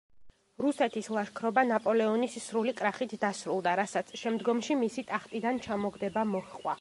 [0.63, 6.67] რუსეთის ლაშქრობა ნაპოლეონის სრული კრახით დასრულდა, რასაც შემდგომში მისი ტახტიდან ჩამოგდება მოჰყვა.